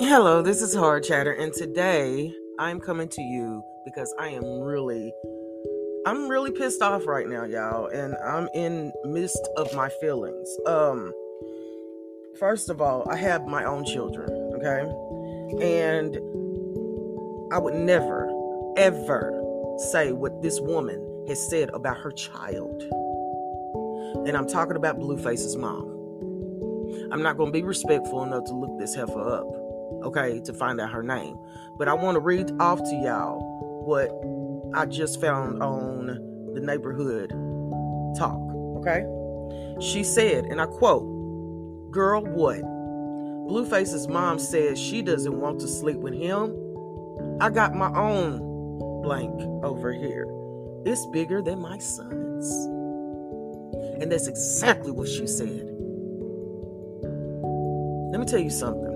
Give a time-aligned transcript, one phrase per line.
[0.00, 5.12] Hello, this is Hard Chatter, and today I'm coming to you because I am really,
[6.06, 10.48] I'm really pissed off right now, y'all, and I'm in midst of my feelings.
[10.66, 11.12] Um,
[12.38, 14.82] first of all, I have my own children, okay,
[15.60, 16.14] and
[17.52, 18.30] I would never,
[18.76, 19.32] ever
[19.90, 22.84] say what this woman has said about her child,
[24.28, 25.96] and I'm talking about Blueface's mom.
[27.10, 29.67] I'm not going to be respectful enough to look this heifer up
[30.02, 31.38] okay, to find out her name.
[31.76, 33.40] But I want to read off to y'all
[33.84, 34.10] what
[34.74, 36.06] I just found on
[36.54, 37.30] the neighborhood
[38.16, 38.40] talk,
[38.78, 39.04] okay?
[39.80, 41.14] She said, and I quote,
[41.90, 42.60] Girl, what?
[43.48, 46.54] Blueface's mom says she doesn't want to sleep with him.
[47.40, 50.26] I got my own blank over here.
[50.84, 52.46] It's bigger than my son's.
[54.02, 55.64] And that's exactly what she said.
[58.12, 58.87] Let me tell you something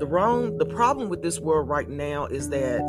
[0.00, 2.88] the wrong the problem with this world right now is that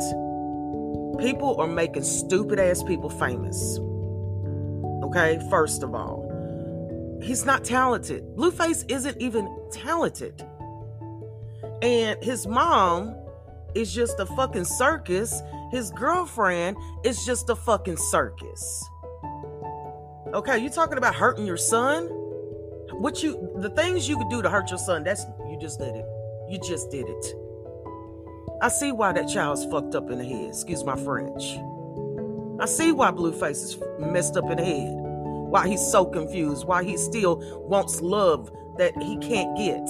[1.20, 3.78] people are making stupid ass people famous.
[5.04, 6.28] Okay first of all.
[7.22, 8.24] He's not talented.
[8.34, 10.42] Blueface isn't even talented.
[11.82, 13.14] And his mom
[13.74, 15.40] is just a fucking circus.
[15.70, 18.88] His girlfriend is just a fucking circus.
[20.32, 22.06] Okay you talking about hurting your son?
[22.06, 25.94] What you the things you could do to hurt your son that's you just did
[25.94, 26.06] it
[26.52, 27.34] you just did it.
[28.60, 30.50] I see why that child's fucked up in the head.
[30.50, 31.42] Excuse my French.
[32.60, 34.92] I see why Blueface is messed up in the head.
[34.92, 36.66] Why he's so confused.
[36.66, 39.88] Why he still wants love that he can't get.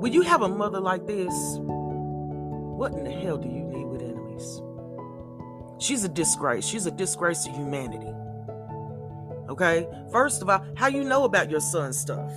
[0.00, 4.02] When you have a mother like this, what in the hell do you need with
[4.02, 4.62] enemies?
[5.78, 6.64] She's a disgrace.
[6.64, 8.12] She's a disgrace to humanity.
[9.50, 9.86] Okay?
[10.10, 12.32] First of all, how you know about your son's stuff?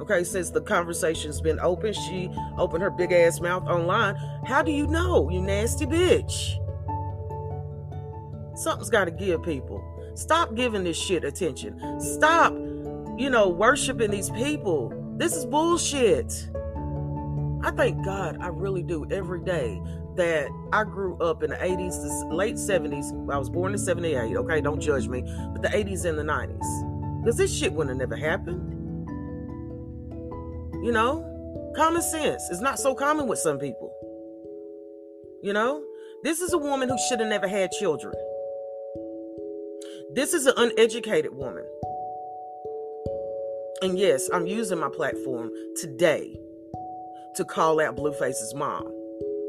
[0.00, 4.16] Okay, since the conversation's been open, she opened her big ass mouth online.
[4.46, 6.56] How do you know, you nasty bitch?
[8.56, 9.82] Something's got to give people.
[10.14, 12.00] Stop giving this shit attention.
[12.00, 12.52] Stop,
[13.16, 14.92] you know, worshiping these people.
[15.16, 16.48] This is bullshit.
[17.62, 19.80] I thank God, I really do, every day
[20.16, 23.30] that I grew up in the 80s, the late 70s.
[23.30, 24.60] I was born in 78, okay?
[24.60, 25.22] Don't judge me.
[25.52, 27.22] But the 80s and the 90s.
[27.22, 28.79] Because this shit wouldn't have never happened.
[30.82, 33.92] You know, common sense is not so common with some people.
[35.42, 35.84] You know,
[36.22, 38.14] this is a woman who should have never had children.
[40.14, 41.66] This is an uneducated woman.
[43.82, 46.34] And yes, I'm using my platform today
[47.36, 48.84] to call out Blueface's mom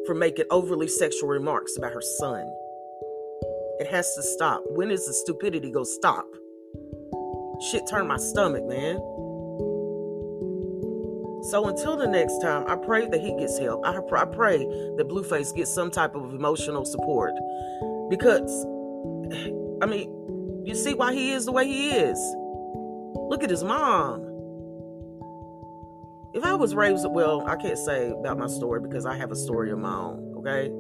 [0.06, 2.46] for making overly sexual remarks about her son.
[3.80, 4.64] It has to stop.
[4.68, 6.26] When is the stupidity go stop?
[7.72, 9.00] Shit turned my stomach, man.
[11.50, 13.84] So until the next time, I pray that he gets help.
[13.86, 17.34] I, I pray that Blueface gets some type of emotional support.
[18.10, 18.66] Because,
[19.82, 22.18] I mean, you see why he is the way he is.
[23.16, 24.22] Look at his mom.
[26.34, 29.36] If I was raised, well, I can't say about my story because I have a
[29.36, 30.72] story of my own, okay?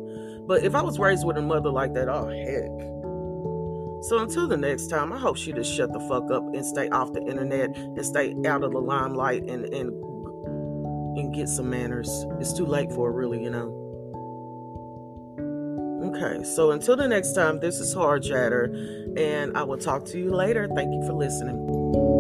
[0.48, 2.92] But if I was raised with a mother like that, oh, heck.
[4.04, 6.90] So until the next time, I hope she just shut the fuck up and stay
[6.90, 9.92] off the internet and stay out of the limelight and, and
[11.18, 12.26] and get some manners.
[12.40, 13.78] It's too late for it, really, you know.
[16.04, 18.66] Okay, so until the next time, this is Hard Chatter,
[19.18, 20.68] and I will talk to you later.
[20.76, 22.11] Thank you for listening.